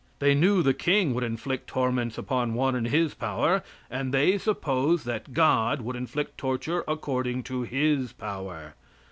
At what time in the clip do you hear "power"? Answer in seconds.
3.13-3.61, 8.11-8.73